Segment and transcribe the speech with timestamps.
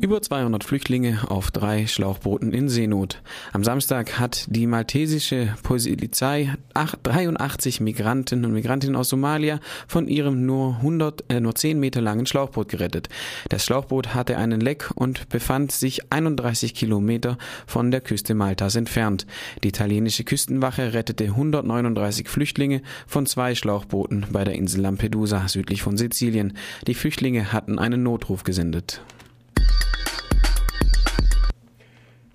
[0.00, 3.20] Über 200 Flüchtlinge auf drei Schlauchbooten in Seenot.
[3.52, 10.76] Am Samstag hat die maltesische Polizei 83 Migranten und Migrantinnen aus Somalia von ihrem nur
[10.76, 13.08] 100, äh, nur 10 Meter langen Schlauchboot gerettet.
[13.50, 19.26] Das Schlauchboot hatte einen Leck und befand sich 31 Kilometer von der Küste Maltas entfernt.
[19.64, 25.98] Die italienische Küstenwache rettete 139 Flüchtlinge von zwei Schlauchbooten bei der Insel Lampedusa südlich von
[25.98, 26.56] Sizilien.
[26.86, 29.02] Die Flüchtlinge hatten einen Notruf gesendet.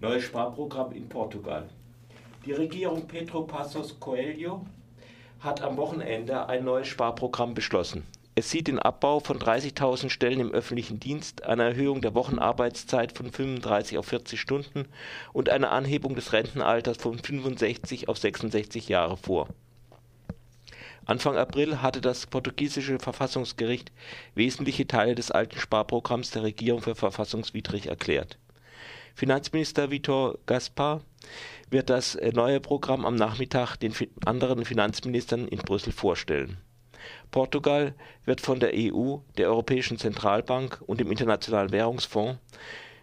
[0.03, 1.69] Neues Sparprogramm in Portugal.
[2.45, 4.65] Die Regierung Pedro Passos Coelho
[5.39, 8.05] hat am Wochenende ein neues Sparprogramm beschlossen.
[8.35, 13.31] Es sieht den Abbau von 30.000 Stellen im öffentlichen Dienst, eine Erhöhung der Wochenarbeitszeit von
[13.31, 14.89] 35 auf 40 Stunden
[15.31, 19.47] und eine Anhebung des Rentenalters von 65 auf 66 Jahre vor.
[21.05, 23.93] Anfang April hatte das portugiesische Verfassungsgericht
[24.35, 28.37] wesentliche Teile des alten Sparprogramms der Regierung für verfassungswidrig erklärt.
[29.15, 31.01] Finanzminister Vitor Gaspar
[31.69, 33.93] wird das äh, neue Programm am Nachmittag den
[34.25, 36.57] anderen Finanzministern in Brüssel vorstellen.
[37.29, 37.93] Portugal
[38.25, 42.39] wird von der EU, der Europäischen Zentralbank und dem Internationalen Währungsfonds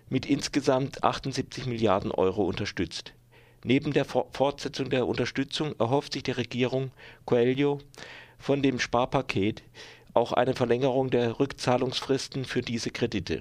[0.08, 3.14] mit insgesamt 78 Milliarden Euro unterstützt.
[3.62, 6.90] Neben der Fortsetzung der Unterstützung erhofft sich die Regierung
[7.24, 7.78] Coelho
[8.38, 9.62] von dem Sparpaket
[10.12, 13.40] auch eine Verlängerung der Rückzahlungsfristen für diese Kredite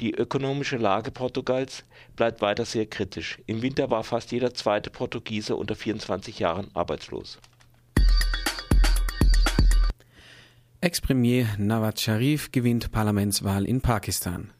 [0.00, 1.84] die ökonomische Lage Portugals
[2.16, 3.38] bleibt weiter sehr kritisch.
[3.46, 7.38] Im Winter war fast jeder zweite Portugiese unter 24 Jahren arbeitslos.
[10.80, 14.52] Ex-Premier Nawaz Sharif gewinnt Parlamentswahl in Pakistan.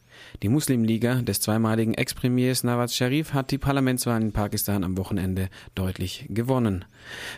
[0.43, 6.27] Die Muslimliga des zweimaligen Ex-Premiers Nawaz Sharif hat die Parlamentswahl in Pakistan am Wochenende deutlich
[6.29, 6.85] gewonnen,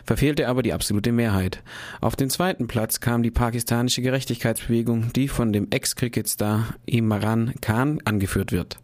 [0.03, 1.63] verfehlte aber die absolute Mehrheit.
[1.99, 8.51] Auf den zweiten Platz kam die pakistanische Gerechtigkeitsbewegung, die von dem Ex-Cricket-Star Imran Khan angeführt
[8.51, 8.79] wird.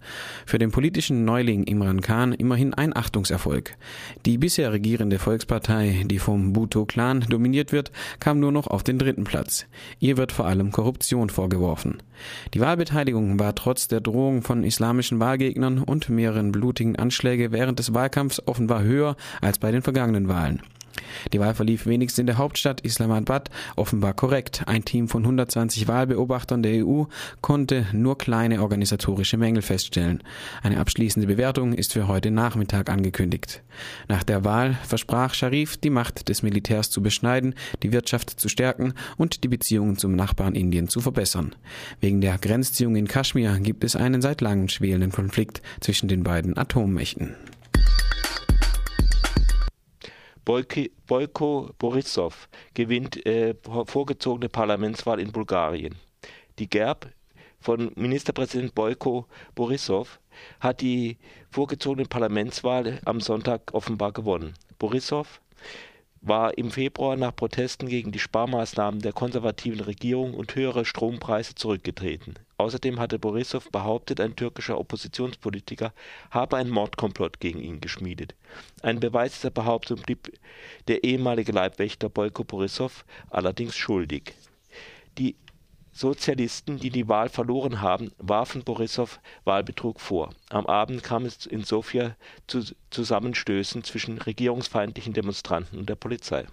[0.46, 3.78] Für den politischen Neuling Imran Khan immerhin ein Achtungserfolg.
[4.26, 9.26] Die bisher regierende Volkspartei, die vom Bhutto-Clan dominiert wird, kam nur noch auf den dritten
[9.26, 9.68] Platz.
[10.00, 12.02] Ihr wird vor allem Korruption vorgeworfen.
[12.54, 17.94] Die Wahlbeteiligung war trotz der Drohung von islamischen Wahlgegnern und mehreren blutigen Anschläge während des
[17.94, 20.62] Wahlkampfs offenbar höher als bei den vergangenen Wahlen.
[21.34, 24.64] Die Wahl verlief wenigstens in der Hauptstadt Islamabad offenbar korrekt.
[24.68, 27.04] Ein Team von 120 Wahlbeobachtern der EU
[27.42, 30.24] konnte nur kleine organisatorische Mängel feststellen.
[30.62, 33.64] Eine abschließende Bewertung ist für heute Nachmittag angekündigt.
[34.08, 38.94] Nach der Wahl versprach Sharif, die Macht des Militärs zu beschneiden, die Wirtschaft zu stärken
[39.18, 41.56] und die Beziehungen zum Nachbarn Indien zu verbessern.
[42.00, 46.58] Wegen der Grenzziehung in Kaschmir gibt es einen seit langem schwelenden Konflikt zwischen den beiden
[46.58, 47.36] Atommächten.
[50.48, 52.34] Boyko Borissow
[52.74, 53.54] gewinnt äh,
[53.86, 55.96] vorgezogene Parlamentswahl in Bulgarien.
[56.58, 57.08] Die GERB
[57.60, 59.26] von Ministerpräsident Boyko
[59.56, 60.08] Borissow
[60.62, 61.18] hat die
[61.52, 64.54] vorgezogene Parlamentswahl am Sonntag offenbar gewonnen.
[64.80, 65.28] Borissow
[66.22, 72.36] war im Februar nach Protesten gegen die Sparmaßnahmen der konservativen Regierung und höhere Strompreise zurückgetreten.
[72.60, 75.94] Außerdem hatte Borissow behauptet, ein türkischer Oppositionspolitiker
[76.32, 78.34] habe einen Mordkomplott gegen ihn geschmiedet.
[78.82, 80.32] Ein Beweis dieser Behauptung blieb
[80.88, 84.34] der ehemalige Leibwächter Boyko Borissow allerdings schuldig.
[85.20, 85.36] Die
[85.92, 90.32] Sozialisten, die die Wahl verloren haben, warfen Borissow Wahlbetrug vor.
[90.50, 92.16] Am Abend kam es in Sofia
[92.48, 96.48] zu Zusammenstößen zwischen regierungsfeindlichen Demonstranten und der Polizei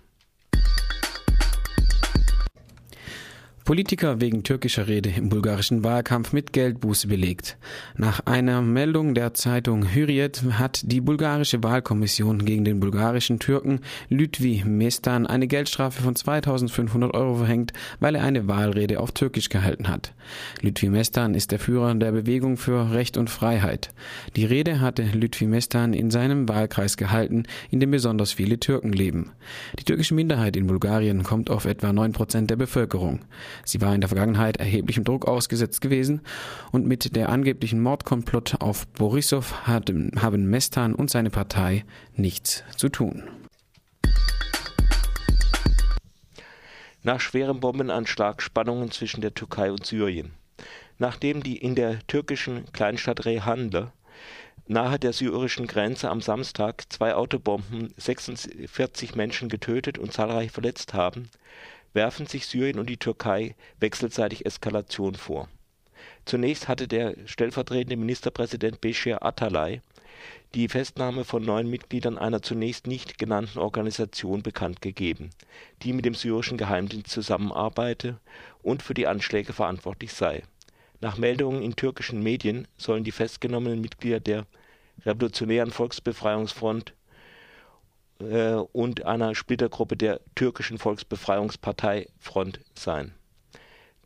[3.65, 7.57] Politiker wegen türkischer Rede im bulgarischen Wahlkampf mit Geldbuße belegt.
[7.97, 13.81] Nach einer Meldung der Zeitung Hürriyet hat die bulgarische Wahlkommission gegen den bulgarischen Türken
[14.11, 19.89] Lütvi Mestan eine Geldstrafe von 2500 Euro verhängt, weil er eine Wahlrede auf Türkisch gehalten
[19.89, 20.13] hat.
[20.61, 23.95] Lütvi Mestan ist der Führer der Bewegung für Recht und Freiheit.
[24.37, 29.33] Die Rede hatte Lütvi Mestan in seinem Wahlkreis gehalten, in dem besonders viele Türken leben.
[29.79, 33.21] Die türkische Minderheit in Bulgarien kommt auf etwa 9 Prozent der Bevölkerung.
[33.65, 36.23] Sie war in der Vergangenheit erheblichem Druck ausgesetzt gewesen
[36.73, 41.85] und mit der angeblichen Mordkomplott auf Borissow haben Mestan und seine Partei
[42.15, 43.25] nichts zu tun.
[47.03, 50.33] Nach schwerem Bombenanschlag Spannungen zwischen der Türkei und Syrien.
[50.99, 53.93] Nachdem die in der türkischen Kleinstadt Rehanle
[54.67, 61.29] nahe der syrischen Grenze am Samstag zwei Autobomben 46 Menschen getötet und zahlreich verletzt haben,
[61.95, 65.49] werfen sich Syrien und die Türkei wechselseitig Eskalation vor.
[66.27, 69.81] Zunächst hatte der stellvertretende Ministerpräsident Beşir Atalay
[70.55, 75.31] die Festnahme von neun Mitgliedern einer zunächst nicht genannten Organisation bekannt gegeben,
[75.83, 78.21] die mit dem syrischen Geheimdienst zusammenarbeite
[78.63, 80.43] und für die Anschläge verantwortlich sei.
[81.01, 84.47] Nach Meldungen in türkischen Medien sollen die festgenommenen Mitglieder der
[85.05, 86.95] Revolutionären Volksbefreiungsfront
[88.21, 93.15] äh, und einer Splittergruppe der türkischen Volksbefreiungspartei Front sein.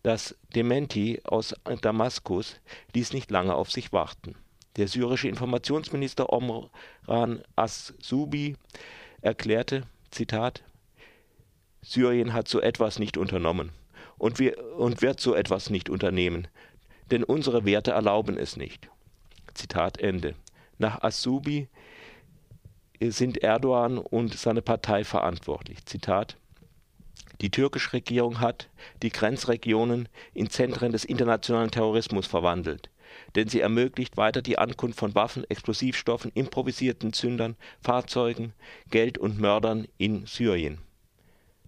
[0.03, 2.61] Das Dementi aus Damaskus
[2.95, 4.37] ließ nicht lange auf sich warten.
[4.77, 8.57] Der syrische Informationsminister Omran As-Subi
[9.21, 10.63] erklärte, Zitat,
[11.83, 13.73] Syrien hat so etwas nicht unternommen
[14.19, 16.49] und, wir, und wird so etwas nicht unternehmen,
[17.11, 18.89] denn unsere Werte erlauben es nicht.
[19.55, 20.35] Zitat Ende.
[20.79, 21.69] Nach Asubi
[23.01, 25.85] sind Erdogan und seine Partei verantwortlich.
[25.87, 26.37] Zitat
[27.41, 28.69] Die türkische Regierung hat
[29.03, 32.91] die Grenzregionen in Zentren des internationalen Terrorismus verwandelt,
[33.37, 38.53] denn sie ermöglicht weiter die Ankunft von Waffen, Explosivstoffen, improvisierten Zündern, Fahrzeugen,
[38.91, 40.79] Geld und Mördern in Syrien.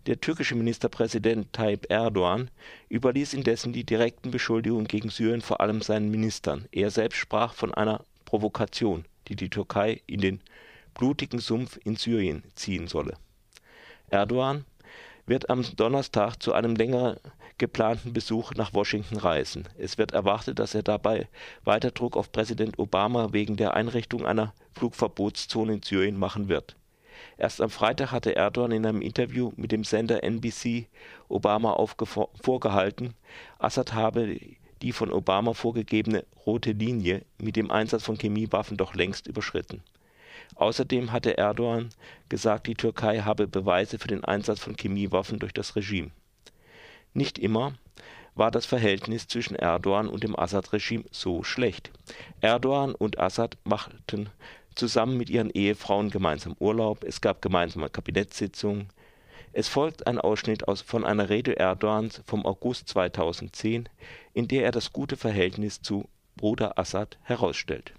[0.07, 2.51] Der türkische Ministerpräsident Tayyip Erdogan
[2.89, 6.67] überließ indessen die direkten Beschuldigungen gegen Syrien vor allem seinen Ministern.
[6.73, 10.41] Er selbst sprach von einer Provokation, die die Türkei in den
[10.95, 13.15] blutigen Sumpf in Syrien ziehen solle.
[14.09, 14.65] Erdogan
[15.27, 17.19] wird am Donnerstag zu einem länger
[17.59, 19.69] geplanten Besuch nach Washington reisen.
[19.79, 21.29] Es wird erwartet, dass er dabei
[21.63, 26.75] weiter Druck auf Präsident Obama wegen der Einrichtung einer Flugverbotszone in Syrien machen wird.
[27.37, 30.87] Erst am Freitag hatte Erdogan in einem Interview mit dem Sender NBC
[31.29, 31.77] Obama
[32.43, 33.15] vorgehalten,
[33.59, 34.39] Assad habe
[34.83, 39.83] die von Obama vorgegebene rote Linie mit dem Einsatz von Chemiewaffen doch längst überschritten.
[40.57, 41.91] Außerdem hatte Erdogan
[42.29, 46.11] gesagt, die Türkei habe Beweise für den Einsatz von Chemiewaffen durch das Regime.
[47.15, 47.75] Nicht immer
[48.35, 51.91] war das Verhältnis zwischen Erdogan und dem Assad-Regime so schlecht.
[52.41, 54.31] Erdogan und Assad machten
[54.75, 58.89] zusammen mit ihren Ehefrauen gemeinsam Urlaub, es gab gemeinsame Kabinettssitzungen.
[59.53, 63.89] Es folgt ein Ausschnitt aus, von einer Rede Erdogans vom August 2010,
[64.33, 67.93] in der er das gute Verhältnis zu Bruder Assad herausstellt.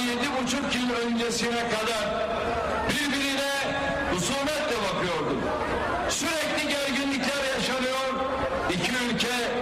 [0.00, 2.04] yedi buçuk yıl öncesine kadar
[2.88, 3.52] birbirine
[4.12, 5.34] husumetle bakıyordu.
[6.08, 8.06] Sürekli gerginlikler yaşanıyor.
[8.70, 9.55] İki ülke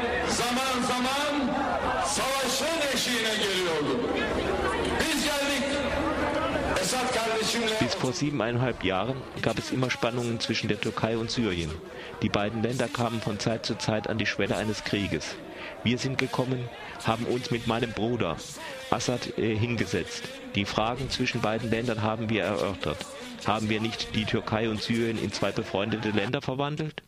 [7.84, 11.70] Bis vor siebeneinhalb Jahren gab es immer Spannungen zwischen der Türkei und Syrien.
[12.22, 15.36] Die beiden Länder kamen von Zeit zu Zeit an die Schwelle eines Krieges.
[15.82, 16.66] Wir sind gekommen,
[17.04, 18.38] haben uns mit meinem Bruder
[18.88, 20.22] Assad äh, hingesetzt.
[20.54, 23.04] Die Fragen zwischen beiden Ländern haben wir erörtert.
[23.44, 27.02] Haben wir nicht die Türkei und Syrien in zwei befreundete Länder verwandelt?